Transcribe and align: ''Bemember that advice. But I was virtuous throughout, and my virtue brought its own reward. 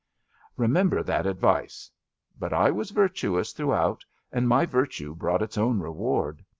''Bemember 0.57 1.05
that 1.05 1.27
advice. 1.27 1.91
But 2.39 2.53
I 2.53 2.71
was 2.71 2.89
virtuous 2.89 3.51
throughout, 3.51 4.03
and 4.31 4.47
my 4.49 4.65
virtue 4.65 5.13
brought 5.13 5.43
its 5.43 5.59
own 5.59 5.79
reward. 5.79 6.43